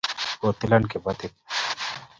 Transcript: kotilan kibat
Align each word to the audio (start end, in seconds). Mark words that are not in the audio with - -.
kotilan 0.41 0.89
kibat 0.91 1.19